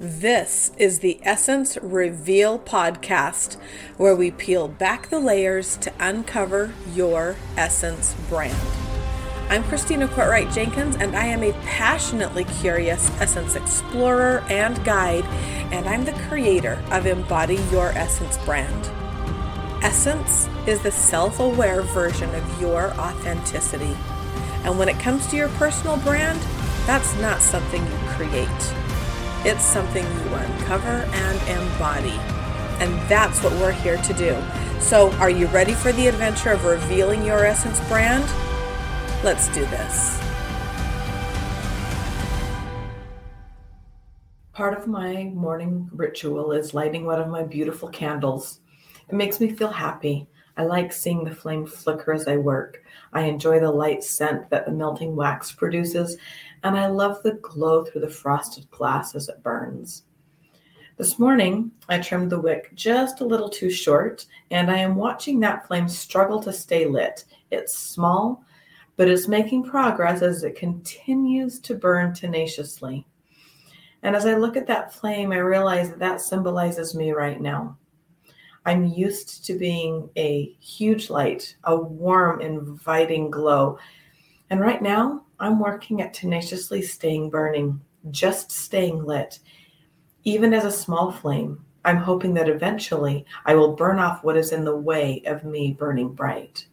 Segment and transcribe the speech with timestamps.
[0.00, 3.56] This is the Essence Reveal podcast,
[3.96, 8.58] where we peel back the layers to uncover your essence brand.
[9.48, 15.24] I'm Christina Courtright Jenkins, and I am a passionately curious essence explorer and guide,
[15.72, 18.90] and I'm the creator of Embody Your Essence brand.
[19.84, 23.96] Essence is the self aware version of your authenticity.
[24.64, 26.40] And when it comes to your personal brand,
[26.84, 28.83] that's not something you create.
[29.46, 32.18] It's something you uncover and embody.
[32.80, 34.42] And that's what we're here to do.
[34.80, 38.24] So, are you ready for the adventure of revealing your essence brand?
[39.22, 40.18] Let's do this.
[44.54, 48.60] Part of my morning ritual is lighting one of my beautiful candles.
[49.10, 50.26] It makes me feel happy.
[50.56, 52.82] I like seeing the flame flicker as I work.
[53.12, 56.16] I enjoy the light scent that the melting wax produces,
[56.62, 60.04] and I love the glow through the frosted glass as it burns.
[60.96, 65.40] This morning, I trimmed the wick just a little too short, and I am watching
[65.40, 67.24] that flame struggle to stay lit.
[67.50, 68.44] It's small,
[68.96, 73.08] but it's making progress as it continues to burn tenaciously.
[74.04, 77.76] And as I look at that flame, I realize that that symbolizes me right now.
[78.66, 83.78] I'm used to being a huge light, a warm, inviting glow.
[84.50, 89.38] And right now, I'm working at tenaciously staying burning, just staying lit.
[90.24, 94.52] Even as a small flame, I'm hoping that eventually I will burn off what is
[94.52, 96.66] in the way of me burning bright.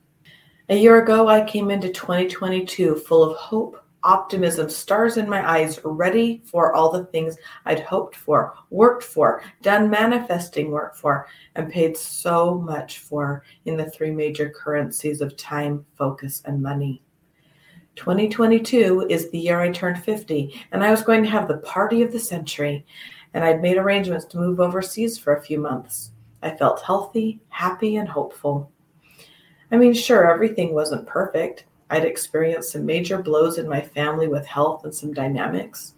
[0.70, 5.80] A year ago, I came into 2022 full of hope, optimism, stars in my eyes,
[5.84, 11.72] ready for all the things I'd hoped for, worked for, done manifesting work for, and
[11.72, 17.02] paid so much for in the three major currencies of time, focus, and money.
[17.96, 22.02] 2022 is the year I turned 50, and I was going to have the party
[22.02, 22.86] of the century,
[23.34, 26.12] and I'd made arrangements to move overseas for a few months.
[26.42, 28.72] I felt healthy, happy, and hopeful.
[29.72, 31.66] I mean, sure, everything wasn't perfect.
[31.92, 35.96] I'd experienced some major blows in my family with health and some dynamics.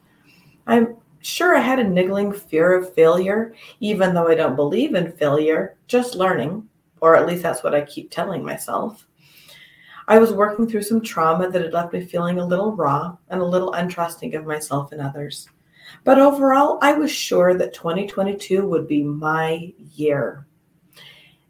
[0.65, 5.11] I'm sure I had a niggling fear of failure, even though I don't believe in
[5.11, 6.67] failure, just learning,
[6.99, 9.07] or at least that's what I keep telling myself.
[10.07, 13.39] I was working through some trauma that had left me feeling a little raw and
[13.39, 15.47] a little untrusting of myself and others.
[16.03, 20.47] But overall, I was sure that 2022 would be my year.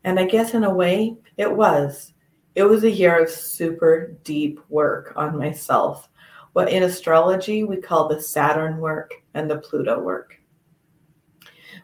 [0.04, 2.13] And I guess in a way, it was.
[2.56, 6.08] It was a year of super deep work on myself,
[6.54, 10.40] what in astrology we call the Saturn work and the Pluto work.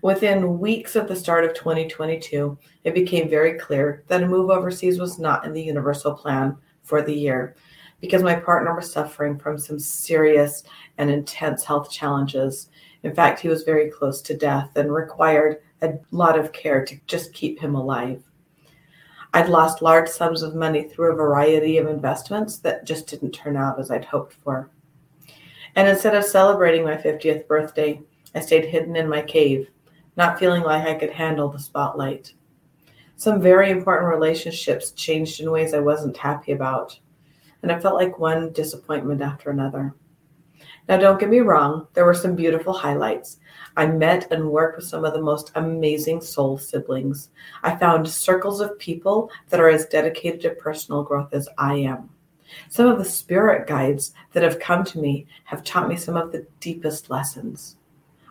[0.04, 5.00] Within weeks of the start of 2022, it became very clear that a move overseas
[5.00, 7.56] was not in the universal plan for the year
[8.00, 10.64] because my partner was suffering from some serious
[11.00, 12.70] and intense health challenges.
[13.04, 16.96] In fact, he was very close to death and required a lot of care to
[17.08, 18.24] just keep him alive.
[19.34, 23.56] I'd lost large sums of money through a variety of investments that just didn't turn
[23.56, 24.70] out as I'd hoped for.
[25.76, 28.02] And instead of celebrating my 50th birthday,
[28.34, 29.70] I stayed hidden in my cave
[30.20, 32.34] not feeling like I could handle the spotlight.
[33.16, 37.00] Some very important relationships changed in ways I wasn't happy about,
[37.64, 39.96] and I felt like one disappointment after another.
[40.90, 43.39] Now, don't get me wrong, there were some beautiful highlights.
[43.80, 47.30] I met and worked with some of the most amazing soul siblings.
[47.64, 52.10] I found circles of people that are as dedicated to personal growth as I am.
[52.68, 56.34] Some of the spirit guides that have come to me have taught me some of
[56.34, 57.78] the deepest lessons.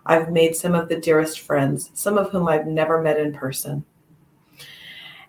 [0.04, 3.86] I've made some of the dearest friends, some of whom I've never met in person.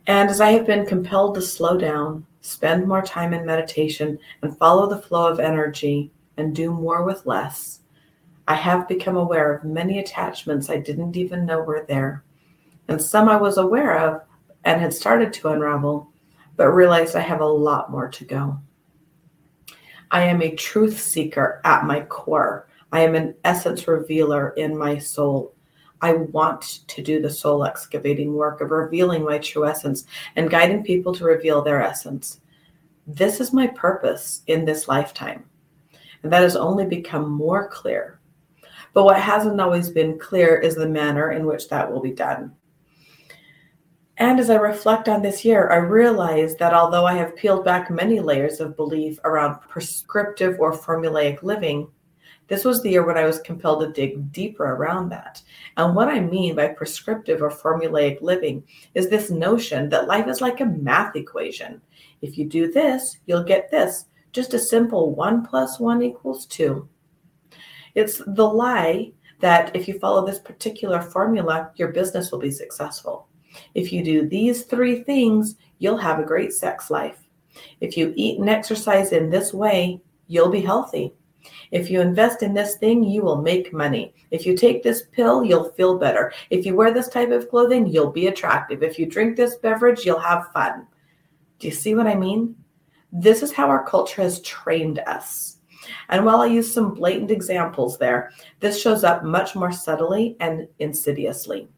[0.06, 4.58] And as I have been compelled to slow down, spend more time in meditation, and
[4.58, 7.79] follow the flow of energy and do more with less,
[8.50, 12.24] I have become aware of many attachments I didn't even know were there.
[12.88, 14.24] And some I was aware of
[14.66, 16.12] and had started to unravel,
[16.56, 18.60] but realized I have a lot more to go.
[20.10, 22.68] I am a truth seeker at my core.
[22.92, 25.54] I am an essence revealer in my soul.
[26.02, 30.84] I want to do the soul excavating work of revealing my true essence and guiding
[30.84, 32.42] people to reveal their essence.
[33.06, 35.46] This is my purpose in this lifetime.
[36.24, 38.19] And that has only become more clear.
[38.94, 42.56] But what hasn't always been clear is the manner in which that will be done.
[44.18, 47.90] And as I reflect on this year, I realize that although I have peeled back
[47.90, 51.88] many layers of belief around prescriptive or formulaic living,
[52.50, 55.42] this was the year when I was compelled to dig deeper around that.
[55.78, 58.64] And what I mean by prescriptive or formulaic living
[58.96, 61.80] is this notion that life is like a math equation.
[62.22, 64.06] If you do this, you'll get this.
[64.34, 66.90] Just a simple one plus one equals two.
[68.00, 69.12] It's the lie
[69.42, 73.28] that if you follow this particular formula, your business will be successful.
[73.76, 77.20] If you do these three things, you'll have a great sex life.
[77.82, 81.14] If you eat and exercise in this way, you'll be healthy.
[81.72, 84.14] If you invest in this thing, you will make money.
[84.32, 86.32] If you take this pill, you'll feel better.
[86.50, 88.82] If you wear this type of clothing, you'll be attractive.
[88.82, 90.88] If you drink this beverage, you'll have fun.
[91.60, 92.56] Do you see what I mean?
[93.12, 95.59] This is how our culture has trained us.
[96.10, 100.68] And while I use some blatant examples there, this shows up much more subtly and
[100.80, 101.70] insidiously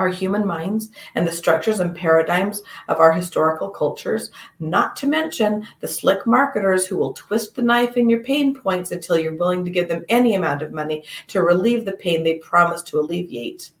[0.00, 5.66] our human minds and the structures and paradigms of our historical cultures, not to mention
[5.80, 9.62] the slick marketers who will twist the knife in your pain points until you're willing
[9.62, 13.72] to give them any amount of money to relieve the pain they promise to alleviate.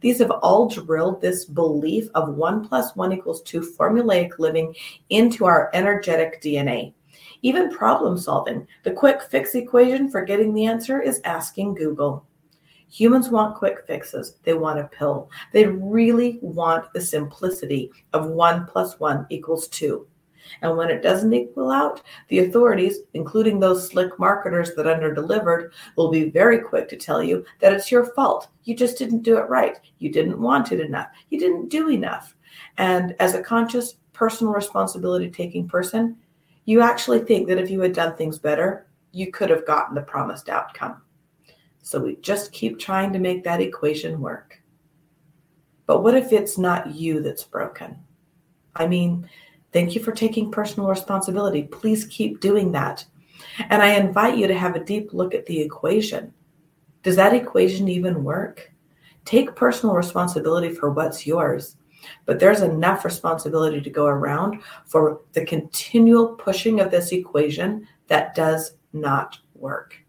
[0.00, 4.74] These have all drilled this belief of one plus one equals two formulaic living
[5.10, 6.92] into our energetic DNA.
[7.46, 12.26] Even problem solving, the quick fix equation for getting the answer is asking Google.
[12.88, 14.38] Humans want quick fixes.
[14.42, 15.30] They want a pill.
[15.52, 20.08] They really want the simplicity of one plus one equals two.
[20.60, 26.10] And when it doesn't equal out, the authorities, including those slick marketers that underdelivered, will
[26.10, 28.48] be very quick to tell you that it's your fault.
[28.64, 29.78] You just didn't do it right.
[30.00, 31.10] You didn't want it enough.
[31.30, 32.34] You didn't do enough.
[32.76, 36.16] And as a conscious, personal responsibility taking person,
[36.66, 40.02] you actually think that if you had done things better, you could have gotten the
[40.02, 41.00] promised outcome.
[41.80, 44.60] So we just keep trying to make that equation work.
[45.86, 47.96] But what if it's not you that's broken?
[48.74, 49.28] I mean,
[49.72, 51.62] thank you for taking personal responsibility.
[51.62, 53.06] Please keep doing that.
[53.70, 56.34] And I invite you to have a deep look at the equation.
[57.04, 58.72] Does that equation even work?
[59.24, 61.76] Take personal responsibility for what's yours.
[62.24, 68.34] But there's enough responsibility to go around for the continual pushing of this equation that
[68.34, 70.06] does not work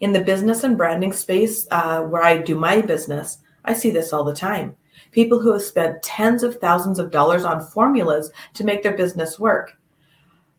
[0.00, 4.12] in the business and branding space uh, where I do my business, I see this
[4.12, 4.76] all the time.
[5.12, 9.38] People who have spent tens of thousands of dollars on formulas to make their business
[9.38, 9.76] work.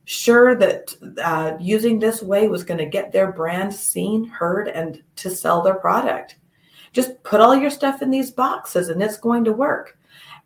[0.05, 5.01] Sure, that uh, using this way was going to get their brand seen, heard, and
[5.15, 6.37] to sell their product.
[6.91, 9.97] Just put all your stuff in these boxes and it's going to work.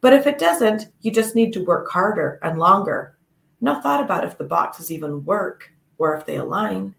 [0.01, 3.17] But if it doesn't, you just need to work harder and longer.
[3.61, 6.93] No thought about if the boxes even work or if they align.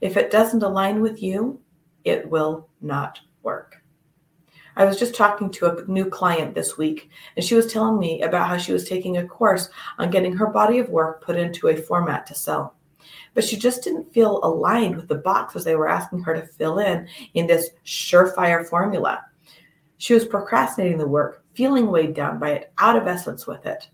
[0.00, 1.60] If it doesn't align with you,
[2.04, 3.82] it will not work.
[4.74, 8.22] I was just talking to a new client this week, and she was telling me
[8.22, 11.68] about how she was taking a course on getting her body of work put into
[11.68, 12.74] a format to sell.
[13.34, 16.78] But she just didn't feel aligned with the boxes they were asking her to fill
[16.78, 19.22] in in this surefire formula.
[19.98, 23.88] She was procrastinating the work, feeling weighed down by it, out of essence with it.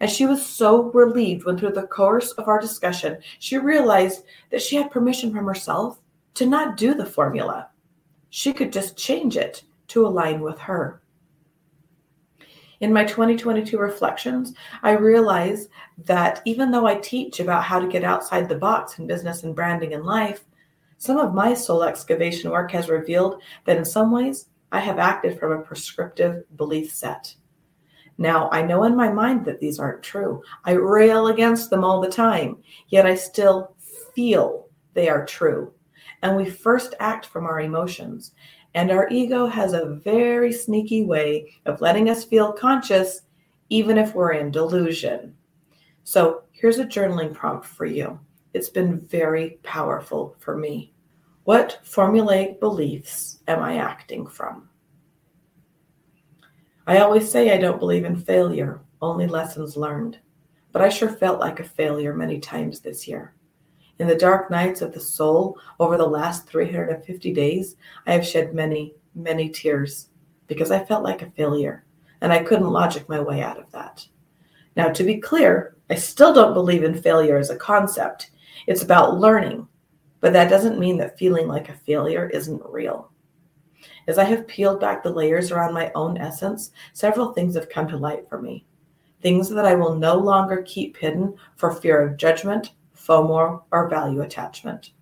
[0.00, 4.62] And she was so relieved when, through the course of our discussion, she realized that
[4.62, 6.00] she had permission from herself
[6.34, 7.68] to not do the formula.
[8.30, 11.00] She could just change it to align with her.
[12.84, 14.52] In my 2022 reflections,
[14.82, 15.68] I realize
[16.04, 19.56] that even though I teach about how to get outside the box in business and
[19.56, 20.44] branding and life,
[20.98, 25.40] some of my soul excavation work has revealed that in some ways I have acted
[25.40, 27.34] from a prescriptive belief set.
[28.18, 30.42] Now, I know in my mind that these aren't true.
[30.66, 32.58] I rail against them all the time,
[32.88, 33.76] yet I still
[34.14, 35.72] feel they are true.
[36.20, 38.32] And we first act from our emotions.
[38.74, 43.22] And our ego has a very sneaky way of letting us feel conscious,
[43.68, 45.36] even if we're in delusion.
[46.02, 48.18] So here's a journaling prompt for you.
[48.52, 50.92] It's been very powerful for me.
[51.44, 54.68] What formulaic beliefs am I acting from?
[56.86, 60.18] I always say I don't believe in failure, only lessons learned.
[60.72, 63.34] But I sure felt like a failure many times this year.
[63.98, 68.54] In the dark nights of the soul over the last 350 days, I have shed
[68.54, 70.08] many, many tears
[70.48, 71.84] because I felt like a failure
[72.20, 74.06] and I couldn't logic my way out of that.
[74.76, 78.30] Now, to be clear, I still don't believe in failure as a concept.
[78.66, 79.68] It's about learning,
[80.20, 83.12] but that doesn't mean that feeling like a failure isn't real.
[84.08, 87.86] As I have peeled back the layers around my own essence, several things have come
[87.88, 88.64] to light for me.
[89.22, 92.72] Things that I will no longer keep hidden for fear of judgment,
[93.06, 94.92] FOMO, or value attachment.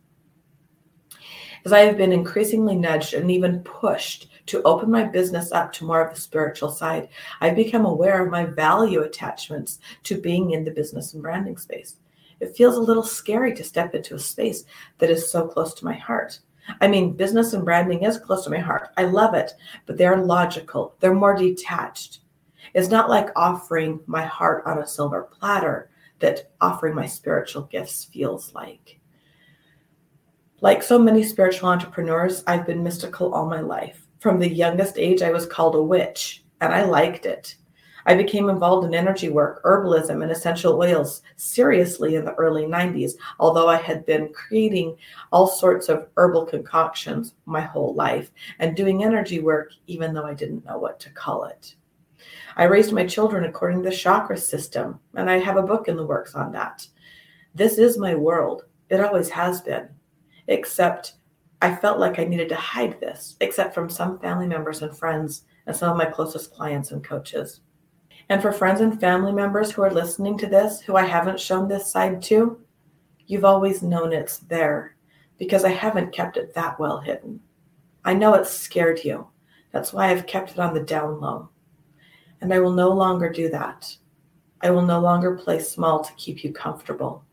[1.65, 5.85] As I have been increasingly nudged and even pushed to open my business up to
[5.85, 7.09] more of the spiritual side,
[7.41, 11.99] I've become aware of my value attachments to being in the business and branding space.
[12.41, 14.65] It feels a little scary to step into a space
[14.99, 16.41] that is so close to my heart.
[16.81, 18.89] I mean, business and branding is close to my heart.
[18.97, 19.53] I love it,
[19.87, 22.21] but they're logical, they're more detached.
[22.75, 25.91] It's not like offering my heart on a silver platter
[26.23, 28.99] that offering my spiritual gifts feels like.
[30.63, 34.07] Like so many spiritual entrepreneurs, I've been mystical all my life.
[34.21, 37.57] From the youngest age, I was called a witch, and I liked it.
[38.07, 43.13] I became involved in energy work, herbalism, and essential oils seriously in the early 90s,
[43.39, 44.97] although I had been creating
[45.31, 50.35] all sorts of herbal concoctions my whole life and doing energy work even though I
[50.35, 51.75] didn't know what to call it.
[52.57, 55.97] I raised my children according to the chakra system, and I have a book in
[55.97, 56.87] the works on that.
[57.55, 58.65] This is my world.
[58.89, 59.89] It always has been
[60.49, 61.15] except
[61.61, 65.45] I felt like I needed to hide this, except from some family members and friends
[65.67, 67.61] and some of my closest clients and coaches.
[68.29, 71.69] And for friends and family members who are listening to this who I haven't shown
[71.69, 72.61] this side to,
[73.27, 74.97] you've always known it's there
[75.39, 77.41] because I haven't kept it that well hidden.
[78.05, 79.29] I know it scared you.
[79.71, 81.49] That's why I've kept it on the down low.
[82.43, 83.97] And I will no longer do that.
[84.61, 87.25] I will no longer play small to keep you comfortable.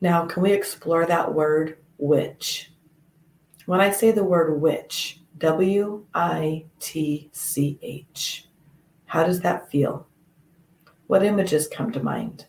[0.00, 2.70] Now, can we explore that word witch?
[3.66, 8.48] When I say the word witch, W I T C H,
[9.06, 10.06] how does that feel?
[11.08, 12.46] What images come to mind?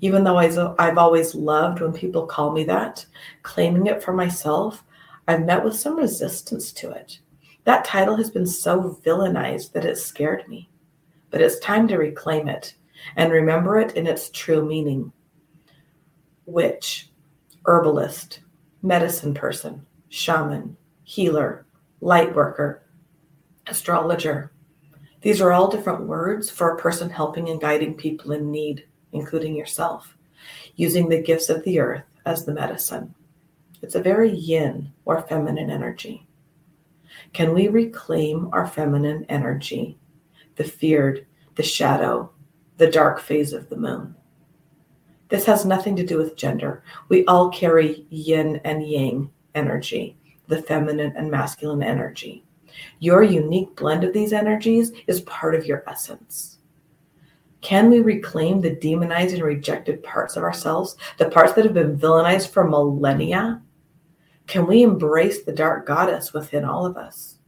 [0.00, 3.04] Even though I've always loved when people call me that,
[3.42, 4.84] claiming it for myself,
[5.26, 7.18] I've met with some resistance to it.
[7.66, 10.70] That title has been so villainized that it scared me.
[11.30, 12.76] But it's time to reclaim it
[13.16, 15.12] and remember it in its true meaning
[16.46, 17.10] witch,
[17.64, 18.38] herbalist,
[18.82, 21.66] medicine person, shaman, healer,
[22.00, 22.84] light worker,
[23.66, 24.52] astrologer.
[25.22, 29.56] These are all different words for a person helping and guiding people in need, including
[29.56, 30.16] yourself,
[30.76, 33.12] using the gifts of the earth as the medicine.
[33.82, 36.25] It's a very yin or feminine energy.
[37.32, 39.98] Can we reclaim our feminine energy,
[40.56, 42.30] the feared, the shadow,
[42.76, 44.14] the dark phase of the moon?
[45.28, 46.84] This has nothing to do with gender.
[47.08, 50.16] We all carry yin and yang energy,
[50.46, 52.44] the feminine and masculine energy.
[53.00, 56.58] Your unique blend of these energies is part of your essence.
[57.60, 61.98] Can we reclaim the demonized and rejected parts of ourselves, the parts that have been
[61.98, 63.60] villainized for millennia?
[64.46, 67.38] Can we embrace the dark goddess within all of us?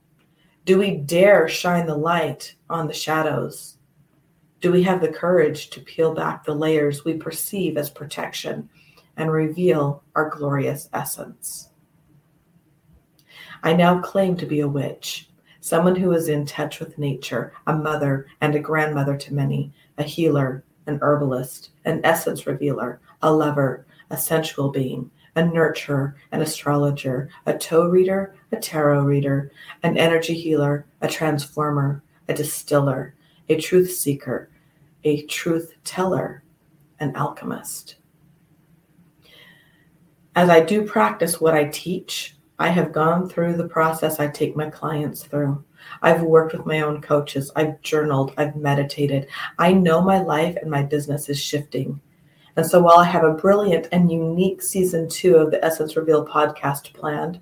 [0.64, 3.78] Do we dare shine the light on the shadows
[4.60, 8.68] do we have the courage to peel back the layers we perceive as protection
[9.16, 11.68] and reveal our glorious essence?
[13.62, 17.72] I now claim to be a witch, someone who is in touch with nature, a
[17.72, 23.86] mother and a grandmother to many, a healer, an herbalist, an essence revealer, a lover,
[24.10, 29.52] a sensual being, a nurturer, an astrologer, a toe reader, a tarot reader,
[29.84, 33.14] an energy healer, a transformer, a distiller,
[33.48, 34.50] a truth seeker,
[35.04, 36.42] a truth teller,
[36.98, 37.96] an alchemist.
[40.34, 44.56] As I do practice what I teach, I have gone through the process I take
[44.56, 45.62] my clients through.
[46.02, 47.52] I've worked with my own coaches.
[47.54, 48.34] I've journaled.
[48.36, 49.28] I've meditated.
[49.60, 52.00] I know my life and my business is shifting.
[52.58, 56.26] And so while I have a brilliant and unique season two of the Essence Reveal
[56.26, 57.40] podcast planned,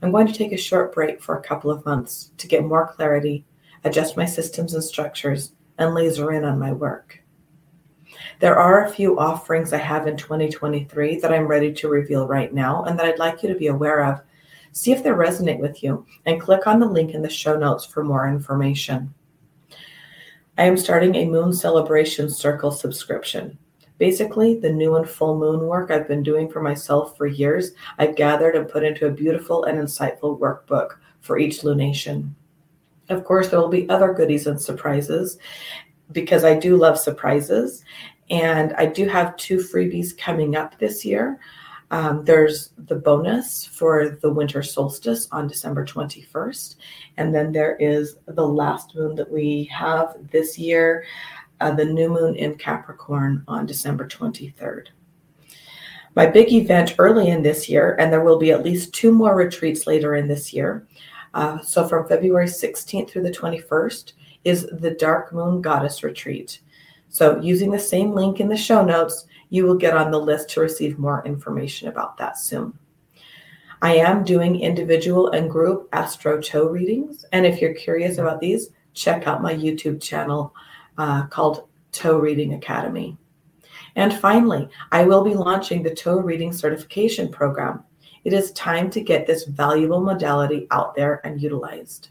[0.00, 2.86] I'm going to take a short break for a couple of months to get more
[2.86, 3.44] clarity
[3.84, 7.20] adjust my systems and structures, and laser in on my work.
[8.40, 12.52] There are a few offerings I have in 2023 that I'm ready to reveal right
[12.52, 14.20] now and that I'd like you to be aware of.
[14.72, 17.84] See if they resonate with you and click on the link in the show notes
[17.84, 19.14] for more information.
[20.56, 23.58] I am starting a Moon Celebration Circle subscription.
[23.98, 28.16] Basically, the new and full moon work I've been doing for myself for years, I've
[28.16, 32.30] gathered and put into a beautiful and insightful workbook for each lunation.
[33.08, 35.38] Of course, there will be other goodies and surprises
[36.12, 37.84] because I do love surprises.
[38.30, 41.38] And I do have two freebies coming up this year.
[41.90, 46.76] Um, there's the bonus for the winter solstice on December 21st.
[47.18, 51.04] And then there is the last moon that we have this year,
[51.60, 54.88] uh, the new moon in Capricorn on December 23rd.
[56.14, 59.34] My big event early in this year, and there will be at least two more
[59.34, 60.86] retreats later in this year,
[61.34, 64.12] uh, so from February 16th through the 21st
[64.44, 66.60] is the Dark Moon Goddess Retreat.
[67.08, 70.50] So using the same link in the show notes, you will get on the list
[70.50, 72.78] to receive more information about that soon.
[73.82, 77.24] I am doing individual and group Astro Toe readings.
[77.32, 80.54] And if you're curious about these, check out my YouTube channel
[80.98, 83.16] uh, called Toe Reading Academy.
[83.96, 87.84] And finally, I will be launching the Toe Reading Certification Program.
[88.24, 92.08] It is time to get this valuable modality out there and utilized.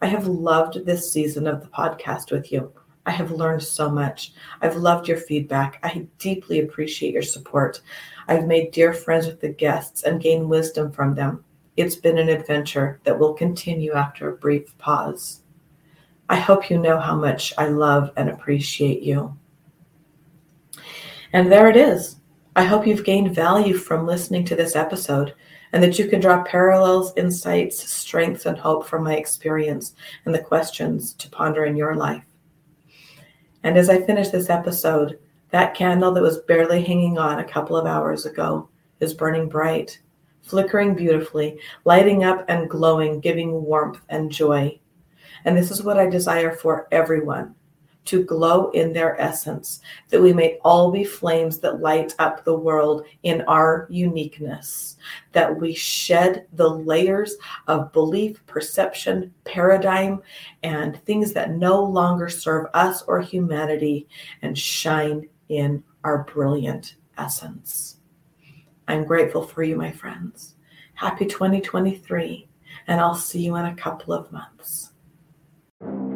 [0.00, 2.72] I have loved this season of the podcast with you.
[3.04, 4.32] I have learned so much.
[4.60, 5.78] I've loved your feedback.
[5.82, 7.80] I deeply appreciate your support.
[8.28, 11.44] I've made dear friends with the guests and gained wisdom from them.
[11.76, 15.41] It's been an adventure that will continue after a brief pause.
[16.32, 19.36] I hope you know how much I love and appreciate you.
[21.34, 22.16] And there it is.
[22.56, 25.34] I hope you've gained value from listening to this episode
[25.74, 30.38] and that you can draw parallels, insights, strengths, and hope from my experience and the
[30.38, 32.24] questions to ponder in your life.
[33.62, 35.18] And as I finish this episode,
[35.50, 38.70] that candle that was barely hanging on a couple of hours ago
[39.00, 40.00] is burning bright,
[40.40, 44.78] flickering beautifully, lighting up and glowing, giving warmth and joy.
[45.44, 47.54] And this is what I desire for everyone
[48.04, 52.56] to glow in their essence, that we may all be flames that light up the
[52.56, 54.96] world in our uniqueness,
[55.32, 57.36] that we shed the layers
[57.68, 60.20] of belief, perception, paradigm,
[60.62, 64.08] and things that no longer serve us or humanity
[64.42, 67.98] and shine in our brilliant essence.
[68.88, 70.56] I'm grateful for you, my friends.
[70.94, 72.48] Happy 2023,
[72.88, 74.91] and I'll see you in a couple of months
[75.82, 76.11] thank you